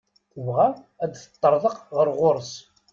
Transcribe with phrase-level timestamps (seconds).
[0.31, 0.67] Tebɣa
[1.03, 2.53] ad teṭṭerḍeq ɣer ɣur-s.